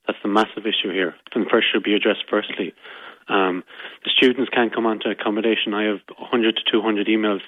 That's 0.07 0.19
the 0.21 0.29
massive 0.29 0.65
issue 0.65 0.91
here, 0.91 1.15
and 1.33 1.47
first 1.49 1.67
should 1.71 1.83
be 1.83 1.95
addressed 1.95 2.25
firstly. 2.29 2.73
Um, 3.27 3.63
the 4.03 4.11
students 4.15 4.49
can't 4.53 4.73
come 4.73 4.85
onto 4.85 5.09
accommodation. 5.09 5.73
I 5.73 5.83
have 5.83 5.99
100 6.17 6.55
to 6.57 6.61
200 6.71 7.07
emails 7.07 7.41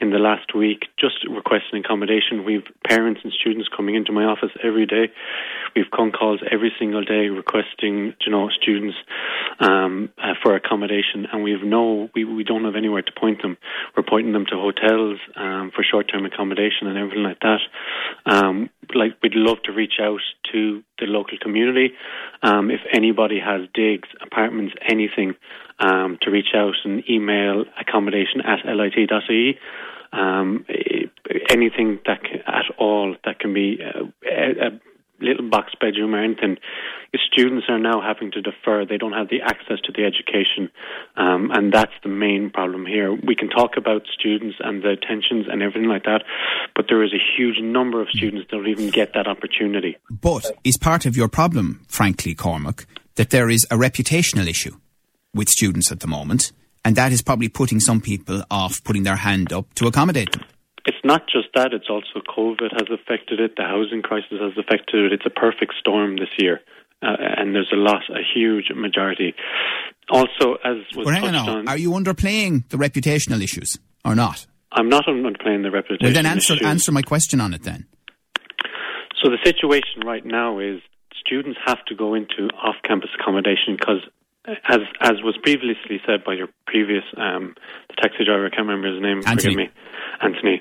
in 0.00 0.10
the 0.10 0.18
last 0.18 0.54
week 0.54 0.86
just 0.98 1.26
requesting 1.28 1.80
accommodation. 1.84 2.44
We've 2.44 2.62
parents 2.86 3.20
and 3.24 3.32
students 3.32 3.68
coming 3.74 3.96
into 3.96 4.12
my 4.12 4.24
office 4.24 4.52
every 4.62 4.86
day. 4.86 5.10
We've 5.74 5.86
phone 5.96 6.12
calls 6.12 6.40
every 6.50 6.72
single 6.78 7.04
day 7.04 7.28
requesting, 7.28 8.14
you 8.24 8.30
know, 8.30 8.48
students 8.50 8.96
um, 9.60 10.10
uh, 10.18 10.34
for 10.42 10.54
accommodation, 10.56 11.26
and 11.32 11.42
we've 11.42 11.62
no, 11.62 12.08
we 12.14 12.24
we 12.24 12.44
don't 12.44 12.64
have 12.64 12.76
anywhere 12.76 13.02
to 13.02 13.12
point 13.12 13.42
them. 13.42 13.56
We're 13.96 14.02
pointing 14.02 14.32
them 14.32 14.46
to 14.46 14.56
hotels 14.56 15.18
um, 15.36 15.70
for 15.74 15.84
short-term 15.84 16.24
accommodation 16.26 16.86
and 16.86 16.98
everything 16.98 17.22
like 17.22 17.40
that. 17.40 17.60
Um, 18.26 18.70
like 18.94 19.16
we'd 19.22 19.34
love 19.34 19.58
to 19.64 19.72
reach 19.72 19.94
out 20.00 20.20
to 20.52 20.82
the 20.98 21.06
local 21.06 21.38
community. 21.40 21.92
Um, 22.42 22.70
if 22.70 22.80
anybody 22.92 23.40
has 23.40 23.62
digs, 23.74 24.08
apartments, 24.20 24.74
anything, 24.88 25.34
um, 25.78 26.18
to 26.22 26.30
reach 26.30 26.54
out 26.54 26.74
and 26.84 27.02
email 27.08 27.64
accommodation 27.80 28.40
at 28.40 28.64
lit.ie. 28.64 29.58
Um, 30.12 30.64
anything 31.50 31.98
that 32.06 32.22
can, 32.22 32.40
at 32.46 32.66
all 32.78 33.16
that 33.24 33.40
can 33.40 33.52
be 33.52 33.80
a 33.80 34.66
uh, 34.66 34.70
little 35.20 35.48
box 35.48 35.72
bedroom 35.80 36.14
or 36.14 36.22
anything. 36.22 36.56
Students 37.32 37.66
are 37.68 37.78
now 37.78 38.00
having 38.00 38.30
to 38.32 38.40
defer. 38.40 38.84
They 38.84 38.96
don't 38.96 39.12
have 39.12 39.28
the 39.28 39.42
access 39.42 39.80
to 39.84 39.92
the 39.92 40.04
education, 40.04 40.70
um, 41.16 41.50
and 41.52 41.72
that's 41.72 41.92
the 42.02 42.08
main 42.08 42.50
problem 42.50 42.86
here. 42.86 43.12
We 43.12 43.34
can 43.34 43.48
talk 43.48 43.76
about 43.76 44.02
students 44.12 44.56
and 44.60 44.82
the 44.82 44.96
tensions 44.96 45.46
and 45.50 45.62
everything 45.62 45.88
like 45.88 46.04
that, 46.04 46.22
but 46.74 46.86
there 46.88 47.02
is 47.02 47.12
a 47.12 47.22
huge 47.36 47.60
number 47.60 48.00
of 48.00 48.08
students 48.10 48.46
that 48.50 48.56
don't 48.56 48.68
even 48.68 48.90
get 48.90 49.14
that 49.14 49.26
opportunity. 49.26 49.96
But 50.10 50.50
is 50.64 50.76
part 50.76 51.06
of 51.06 51.16
your 51.16 51.28
problem, 51.28 51.84
frankly, 51.88 52.34
Cormac, 52.34 52.86
that 53.16 53.30
there 53.30 53.50
is 53.50 53.66
a 53.70 53.76
reputational 53.76 54.46
issue 54.48 54.76
with 55.34 55.48
students 55.48 55.90
at 55.92 56.00
the 56.00 56.06
moment, 56.06 56.52
and 56.84 56.96
that 56.96 57.12
is 57.12 57.22
probably 57.22 57.48
putting 57.48 57.80
some 57.80 58.00
people 58.00 58.44
off 58.50 58.82
putting 58.84 59.02
their 59.02 59.16
hand 59.16 59.52
up 59.52 59.72
to 59.74 59.86
accommodate 59.86 60.32
them? 60.32 60.44
It's 60.86 60.98
not 61.02 61.22
just 61.26 61.48
that, 61.54 61.72
it's 61.72 61.88
also 61.88 62.20
COVID 62.36 62.72
has 62.72 62.88
affected 62.90 63.40
it, 63.40 63.56
the 63.56 63.62
housing 63.62 64.02
crisis 64.02 64.38
has 64.38 64.52
affected 64.58 65.06
it. 65.06 65.12
It's 65.14 65.26
a 65.26 65.30
perfect 65.30 65.74
storm 65.80 66.16
this 66.16 66.28
year. 66.38 66.60
Uh, 67.04 67.16
and 67.20 67.54
there's 67.54 67.70
a 67.72 67.76
lot, 67.76 68.02
a 68.10 68.22
huge 68.34 68.66
majority. 68.74 69.34
Also, 70.10 70.54
as 70.64 70.76
was 70.96 71.06
well, 71.06 71.20
touched 71.20 71.48
on, 71.48 71.68
are 71.68 71.76
you 71.76 71.90
underplaying 71.90 72.68
the 72.70 72.78
reputational 72.78 73.42
issues 73.42 73.78
or 74.04 74.14
not? 74.14 74.46
I'm 74.72 74.88
not 74.88 75.04
underplaying 75.06 75.62
the 75.62 75.68
reputational. 75.68 76.02
Well, 76.02 76.12
then 76.12 76.26
answer 76.26 76.54
issues. 76.54 76.66
answer 76.66 76.92
my 76.92 77.02
question 77.02 77.40
on 77.40 77.52
it 77.54 77.62
then. 77.62 77.86
So 79.22 79.30
the 79.30 79.38
situation 79.44 80.00
right 80.04 80.24
now 80.24 80.58
is 80.58 80.80
students 81.24 81.58
have 81.64 81.84
to 81.86 81.94
go 81.94 82.14
into 82.14 82.48
off-campus 82.62 83.10
accommodation 83.18 83.76
because, 83.78 84.00
as 84.46 84.80
as 85.00 85.12
was 85.22 85.36
previously 85.42 86.00
said 86.06 86.24
by 86.24 86.34
your 86.34 86.48
previous 86.66 87.04
um, 87.16 87.54
the 87.88 87.94
taxi 88.02 88.24
driver, 88.24 88.46
I 88.46 88.50
can't 88.50 88.66
remember 88.68 88.92
his 88.92 89.00
name. 89.00 89.18
Anthony. 89.18 89.36
Forgive 89.36 89.56
me, 89.56 89.68
Anthony. 90.20 90.60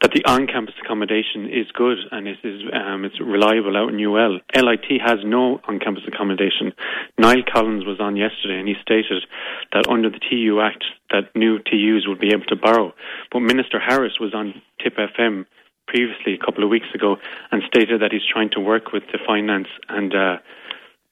That 0.00 0.12
the 0.14 0.24
on-campus 0.30 0.74
accommodation 0.84 1.46
is 1.46 1.66
good 1.74 1.98
and 2.12 2.28
it 2.28 2.38
is 2.44 2.62
um, 2.72 3.04
it's 3.04 3.18
reliable 3.20 3.76
out 3.76 3.90
in 3.90 3.98
UL. 3.98 4.38
LIT 4.54 5.02
has 5.04 5.18
no 5.24 5.60
on-campus 5.66 6.04
accommodation. 6.06 6.72
Niall 7.18 7.42
Collins 7.52 7.84
was 7.84 7.98
on 7.98 8.14
yesterday 8.16 8.60
and 8.60 8.68
he 8.68 8.74
stated 8.80 9.26
that 9.72 9.88
under 9.88 10.08
the 10.08 10.20
TU 10.20 10.60
Act 10.60 10.84
that 11.10 11.34
new 11.34 11.58
TUs 11.58 12.06
would 12.06 12.20
be 12.20 12.30
able 12.32 12.46
to 12.46 12.54
borrow. 12.54 12.94
But 13.32 13.40
Minister 13.40 13.80
Harris 13.80 14.20
was 14.20 14.34
on 14.34 14.62
Tipp 14.80 14.94
FM 14.96 15.46
previously 15.88 16.34
a 16.34 16.44
couple 16.44 16.62
of 16.62 16.70
weeks 16.70 16.86
ago 16.94 17.16
and 17.50 17.62
stated 17.66 18.00
that 18.00 18.12
he's 18.12 18.26
trying 18.32 18.50
to 18.50 18.60
work 18.60 18.92
with 18.92 19.02
the 19.10 19.18
finance 19.26 19.68
and 19.88 20.14
uh, 20.14 20.36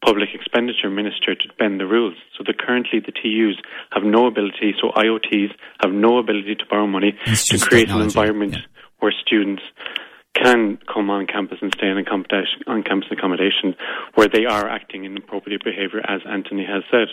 public 0.05 0.29
expenditure 0.35 0.91
minister 0.91 1.35
to 1.35 1.49
bend 1.59 1.81
the 1.81 1.87
rules. 1.87 2.15
So 2.37 2.45
that 2.47 2.59
currently 2.59 3.01
the 3.01 3.13
TUs 3.13 3.61
have 3.91 4.05
no 4.05 4.27
ability, 4.27 4.75
so 4.81 4.91
IOTs 4.91 5.51
have 5.83 5.93
no 5.93 6.19
ability 6.19 6.55
to 6.57 6.65
borrow 6.71 6.87
money 6.87 7.19
to 7.27 7.59
create 7.59 7.91
an 7.91 8.01
environment 8.01 8.53
yeah. 8.53 8.61
Where 8.99 9.13
students 9.13 9.63
can 10.35 10.79
come 10.93 11.11
on 11.11 11.27
campus 11.27 11.59
and 11.63 11.73
stay 11.77 11.89
in 11.89 11.99
accommodation, 11.99 12.61
on 12.67 12.83
campus 12.83 13.09
accommodation 13.11 13.75
where 14.15 14.29
they 14.29 14.45
are 14.45 14.69
acting 14.69 15.05
in 15.05 15.17
appropriate 15.17 15.65
behaviour, 15.65 16.01
as 16.07 16.21
Anthony 16.29 16.65
has 16.65 16.83
said. 16.91 17.09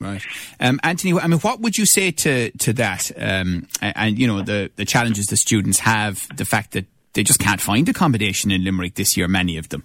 Right, 0.00 0.22
um, 0.60 0.78
Anthony. 0.84 1.18
I 1.18 1.26
mean, 1.26 1.40
what 1.40 1.60
would 1.60 1.76
you 1.76 1.84
say 1.84 2.12
to 2.12 2.50
to 2.50 2.72
that? 2.74 3.10
Um, 3.16 3.66
and, 3.80 3.92
and 3.96 4.18
you 4.18 4.28
know 4.28 4.42
the 4.42 4.70
the 4.76 4.84
challenges 4.84 5.26
the 5.26 5.36
students 5.36 5.80
have, 5.80 6.20
the 6.36 6.44
fact 6.44 6.72
that 6.72 6.86
they 7.14 7.24
just 7.24 7.40
can't 7.40 7.60
find 7.60 7.88
accommodation 7.88 8.52
in 8.52 8.62
Limerick 8.62 8.94
this 8.94 9.16
year. 9.16 9.26
Many 9.26 9.56
of 9.56 9.70
them. 9.70 9.82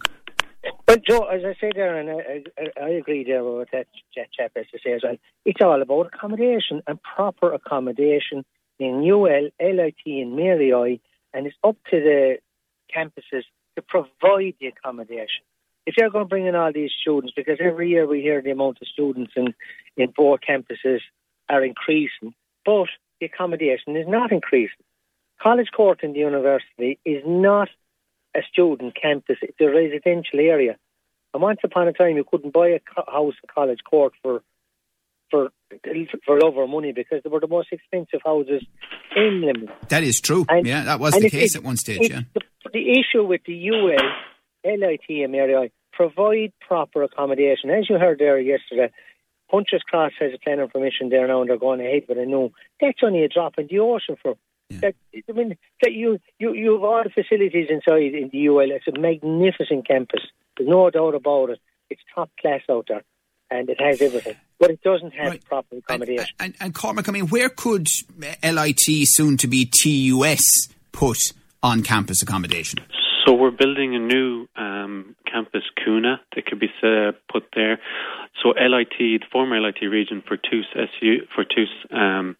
But 0.86 1.04
Joe, 1.04 1.26
as 1.26 1.42
I 1.44 1.54
say 1.60 1.72
there, 1.74 1.98
and 1.98 2.10
I, 2.10 2.62
I, 2.62 2.86
I 2.86 2.90
agree 2.90 3.24
there 3.24 3.44
with 3.44 3.70
that, 3.72 3.88
that 4.16 4.28
chap 4.32 4.52
as 4.56 4.66
to 4.72 4.80
say 4.86 4.94
as 4.94 5.02
well, 5.04 5.18
it's 5.46 5.62
all 5.62 5.82
about 5.82 6.12
accommodation 6.14 6.84
and 6.86 7.00
proper 7.02 7.54
accommodation 7.54 8.46
in 8.80 9.04
UL, 9.10 9.50
LIT 9.60 9.96
and 10.06 10.36
Mary 10.36 10.74
I, 10.74 11.00
and 11.34 11.48
it's 11.48 11.58
up 11.64 11.78
to 11.92 12.00
the 12.00 12.38
campuses 12.96 13.44
to 13.76 13.82
provide 13.82 14.56
the 14.60 14.68
accommodation. 14.68 15.44
If 15.86 15.96
you're 15.98 16.10
going 16.10 16.26
to 16.26 16.30
bring 16.30 16.46
in 16.46 16.56
all 16.56 16.72
these 16.72 16.92
students, 17.02 17.34
because 17.36 17.58
every 17.60 17.90
year 17.90 18.08
we 18.08 18.22
hear 18.22 18.42
the 18.42 18.52
amount 18.52 18.78
of 18.82 18.88
students 18.88 19.34
in, 19.36 19.54
in 19.98 20.14
both 20.16 20.40
campuses 20.48 21.00
are 21.50 21.64
increasing, 21.64 22.34
but 22.66 22.88
the 23.20 23.26
accommodation 23.26 23.98
is 23.98 24.08
not 24.08 24.32
increasing. 24.32 24.86
College 25.42 25.70
Court 25.76 26.04
in 26.04 26.14
the 26.14 26.20
university 26.20 27.00
is 27.04 27.22
not 27.26 27.70
a 28.36 28.42
student 28.52 28.96
campus, 29.00 29.38
it's 29.42 29.60
a 29.60 29.70
residential 29.70 30.40
area. 30.40 30.78
And 31.34 31.42
once 31.42 31.60
upon 31.64 31.88
a 31.88 31.94
time, 31.94 32.16
you 32.16 32.24
couldn't 32.24 32.54
buy 32.54 32.70
a 32.70 32.80
house 33.12 33.34
in 33.44 33.50
College 33.54 33.84
Court 33.84 34.14
for 34.22 34.42
for 35.30 35.50
for 36.26 36.44
over 36.44 36.68
money 36.68 36.92
because 36.92 37.22
they 37.24 37.30
were 37.30 37.40
the 37.40 37.48
most 37.48 37.70
expensive 37.72 38.22
houses 38.24 38.64
in 39.16 39.42
Limerick. 39.42 39.90
That 39.90 40.04
is 40.04 40.22
true. 40.22 40.46
And- 40.50 40.66
yeah, 40.66 40.84
that 40.84 41.00
was 41.00 41.14
the 41.14 41.30
case 41.30 41.56
it- 41.56 41.60
at 41.60 41.64
one 41.64 41.78
stage. 41.78 42.10
Yeah. 42.10 42.22
The, 42.34 42.42
the 42.74 42.92
issue 42.92 43.24
with 43.26 43.42
the 43.46 43.70
UL, 43.70 43.98
LIT 44.64 45.24
and 45.24 45.32
Mary 45.32 45.56
I, 45.56 45.72
provide 45.92 46.54
proper 46.66 47.04
accommodation. 47.04 47.70
As 47.70 47.90
you 47.90 47.98
heard 47.98 48.20
there 48.20 48.40
yesterday, 48.40 48.92
Puncher's 49.52 49.84
Cross 49.84 50.14
has 50.20 50.32
a 50.34 50.40
planning 50.40 50.68
permission 50.70 51.10
there 51.10 51.28
now 51.28 51.42
and 51.42 51.50
they're 51.50 51.58
going 51.58 51.80
ahead 51.82 52.04
with 52.08 52.18
a 52.18 52.26
no. 52.26 52.52
That's 52.82 53.00
only 53.04 53.24
a 53.24 53.30
drop 53.30 53.54
in 53.58 53.68
the 53.70 53.80
ocean 53.80 54.18
for 54.22 54.36
that, 54.82 54.96
I 55.30 55.32
mean, 55.34 55.58
that 55.82 55.94
you, 55.94 56.20
you, 56.40 56.54
you 56.54 56.74
have 56.74 56.84
all 56.84 57.04
the 57.04 57.10
facilities 57.10 57.68
inside 57.70 58.16
in 58.16 58.30
the 58.32 58.48
UL. 58.48 58.72
It's 58.72 58.88
a 58.88 59.00
magnificent 59.00 59.88
campus. 59.88 60.22
There's 60.58 60.70
no 60.70 60.90
doubt 60.90 61.14
about 61.16 61.52
it. 61.52 61.60
It's 61.90 62.02
top 62.16 62.32
class 62.42 62.62
out 62.72 62.86
there 62.88 63.04
and 63.54 63.70
it 63.70 63.80
has 63.80 64.02
everything. 64.02 64.36
But 64.60 64.72
it 64.72 64.82
doesn't 64.82 65.12
have 65.14 65.30
Right. 65.32 65.46
proper 65.46 65.78
accommodation. 65.78 66.26
and, 66.40 66.56
and 66.60 66.74
Cormac, 66.74 67.08
I 67.08 67.12
mean, 67.12 67.28
where 67.28 67.50
could 67.50 67.88
LIT, 68.44 68.84
soon 69.18 69.38
to 69.38 69.48
be 69.48 69.66
TUS, 69.66 70.44
put 70.92 71.18
on 71.62 71.84
campus 71.84 72.22
accommodation? 72.22 72.80
So 73.26 73.34
we're 73.34 73.52
building 73.52 73.96
a 73.96 74.00
new 74.00 74.48
um, 74.58 75.16
campus, 75.32 75.64
Coonagh, 75.80 76.20
that 76.36 76.46
could 76.46 76.60
be 76.60 76.70
uh, 76.84 77.12
put 77.32 77.44
there. 77.56 77.80
So 78.42 78.50
LIT, 78.50 78.98
the 79.00 79.20
former 79.32 79.60
LIT 79.62 79.82
region 79.90 80.22
for 80.28 80.36
TUS, 80.36 80.66
SU, 80.76 81.26
for 81.34 81.44
TUS, 81.46 81.70
um, 81.92 82.36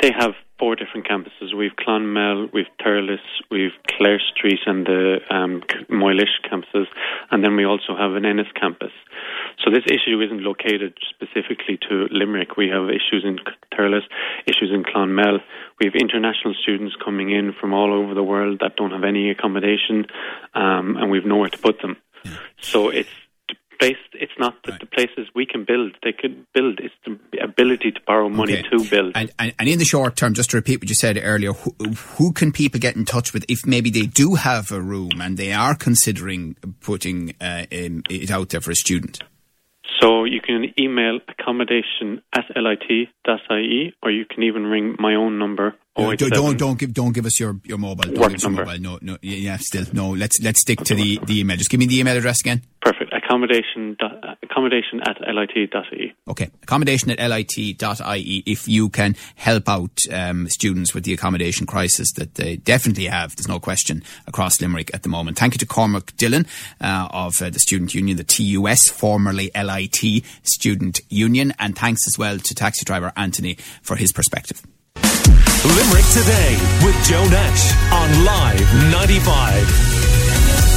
they 0.00 0.10
have 0.12 0.32
four 0.58 0.76
different 0.76 1.06
campuses. 1.06 1.54
We've 1.56 1.76
Clonmel, 1.76 2.48
we've 2.52 2.66
Thurles, 2.80 3.18
we've 3.50 3.72
Clare 3.88 4.20
Street 4.34 4.60
and 4.66 4.86
the 4.86 5.18
um, 5.30 5.62
Moylish 5.88 6.40
campuses, 6.50 6.86
and 7.30 7.44
then 7.44 7.56
we 7.56 7.64
also 7.64 7.96
have 7.96 8.12
an 8.12 8.24
Ennis 8.24 8.46
campus. 8.58 8.92
So 9.64 9.70
this 9.70 9.84
issue 9.86 10.20
isn't 10.20 10.42
located 10.42 10.98
specifically 11.08 11.78
to 11.88 12.08
Limerick. 12.10 12.56
We 12.56 12.68
have 12.68 12.88
issues 12.88 13.24
in 13.24 13.38
Thurles, 13.72 14.04
issues 14.46 14.70
in 14.72 14.84
Clonmel. 14.84 15.40
We 15.80 15.86
have 15.86 15.94
international 15.94 16.54
students 16.62 16.94
coming 17.02 17.30
in 17.30 17.54
from 17.58 17.72
all 17.72 17.92
over 17.92 18.14
the 18.14 18.22
world 18.22 18.60
that 18.60 18.76
don't 18.76 18.92
have 18.92 19.04
any 19.04 19.30
accommodation, 19.30 20.06
um, 20.54 20.96
and 20.96 21.10
we've 21.10 21.26
nowhere 21.26 21.50
to 21.50 21.58
put 21.58 21.80
them. 21.80 21.96
So 22.60 22.88
it's 22.88 23.08
based. 23.78 23.98
It's 24.12 24.32
not 24.38 24.54
that 24.64 24.80
the 24.80 24.86
places 24.86 25.28
we 25.34 25.46
can 25.46 25.64
build. 25.64 25.96
They 26.02 26.12
could 26.12 26.46
build. 26.52 26.80
It's 26.80 26.94
the 27.04 27.18
ability 27.42 27.92
to 27.92 28.00
borrow 28.06 28.28
money 28.28 28.58
Okay. 28.58 28.68
to 28.70 28.90
build. 28.90 29.12
And, 29.14 29.30
and, 29.38 29.54
and 29.58 29.68
in 29.68 29.78
the 29.78 29.84
short 29.84 30.16
term, 30.16 30.34
just 30.34 30.50
to 30.50 30.56
repeat 30.56 30.80
what 30.80 30.88
you 30.88 30.94
said 30.94 31.18
earlier, 31.22 31.52
who, 31.52 31.74
who 32.16 32.32
can 32.32 32.52
people 32.52 32.80
get 32.80 32.96
in 32.96 33.04
touch 33.04 33.32
with 33.32 33.44
if 33.48 33.66
maybe 33.66 33.90
they 33.90 34.06
do 34.06 34.34
have 34.34 34.72
a 34.72 34.80
room 34.80 35.20
and 35.20 35.36
they 35.36 35.52
are 35.52 35.74
considering 35.74 36.56
putting 36.80 37.34
uh, 37.40 37.66
um, 37.72 38.02
it 38.08 38.30
out 38.30 38.50
there 38.50 38.60
for 38.60 38.70
a 38.70 38.76
student? 38.76 39.22
So 40.00 40.15
you 40.32 40.40
can 40.40 40.72
email 40.78 41.20
accommodation 41.28 42.22
at 42.34 42.44
lit.ie 42.56 43.94
or 44.02 44.10
you 44.10 44.24
can 44.24 44.42
even 44.42 44.64
ring 44.66 44.96
my 44.98 45.14
own 45.14 45.38
number. 45.38 45.74
No, 45.98 46.14
don't, 46.14 46.30
don't 46.30 46.58
don't 46.58 46.78
give 46.78 46.92
don't 46.92 47.12
give 47.12 47.24
us 47.24 47.40
your, 47.40 47.58
your 47.64 47.78
mobile. 47.78 48.04
Don't 48.04 48.18
Work 48.18 48.28
give 48.28 48.36
us 48.36 48.42
number. 48.44 48.66
mobile. 48.66 48.80
No, 48.80 48.98
no, 49.00 49.16
yeah, 49.22 49.36
yeah, 49.36 49.56
still 49.56 49.86
no. 49.94 50.10
Let's 50.10 50.38
let's 50.42 50.60
stick 50.60 50.80
to 50.80 50.94
the, 50.94 51.18
the 51.24 51.40
email. 51.40 51.56
Just 51.56 51.70
give 51.70 51.80
me 51.80 51.86
the 51.86 51.98
email 51.98 52.16
address 52.18 52.40
again. 52.40 52.60
Perfect. 52.82 53.14
Accommodation, 53.14 53.96
dot- 53.98 54.22
uh, 54.22 54.34
accommodation 54.42 55.00
at 55.00 55.16
lit.ie. 55.20 56.14
Okay, 56.28 56.50
accommodation 56.62 57.10
at 57.10 57.18
lit.ie. 57.18 58.42
If 58.46 58.68
you 58.68 58.90
can 58.90 59.16
help 59.36 59.68
out 59.70 59.98
um, 60.12 60.48
students 60.50 60.94
with 60.94 61.04
the 61.04 61.14
accommodation 61.14 61.66
crisis 61.66 62.12
that 62.12 62.34
they 62.34 62.56
definitely 62.56 63.06
have, 63.06 63.34
there's 63.34 63.48
no 63.48 63.58
question 63.58 64.02
across 64.26 64.60
Limerick 64.60 64.90
at 64.94 65.02
the 65.02 65.08
moment. 65.08 65.38
Thank 65.38 65.54
you 65.54 65.58
to 65.58 65.66
Cormac 65.66 66.14
Dillon 66.16 66.46
uh, 66.80 67.08
of 67.10 67.40
uh, 67.40 67.48
the 67.50 67.58
Student 67.58 67.94
Union, 67.94 68.18
the 68.18 68.22
TUS, 68.24 68.88
formerly 68.90 69.50
LIT 69.54 70.15
Student 70.42 71.00
Union, 71.08 71.52
and 71.58 71.76
thanks 71.76 72.06
as 72.06 72.18
well 72.18 72.38
to 72.38 72.54
taxi 72.54 72.84
driver 72.84 73.12
Anthony 73.16 73.56
for 73.82 73.96
his 73.96 74.12
perspective. 74.12 74.62
Limerick 75.64 76.06
Today 76.12 76.56
with 76.84 76.94
Joe 77.04 77.26
Nash 77.28 77.72
on 77.92 78.24
Live 78.24 78.74
95. 78.92 80.75